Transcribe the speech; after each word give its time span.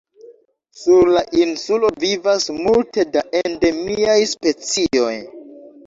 Sur 0.83 1.11
la 1.17 1.21
insulo 1.41 1.93
vivas 2.05 2.49
multe 2.63 3.07
da 3.13 3.25
endemiaj 3.45 4.21
specioj. 4.37 5.17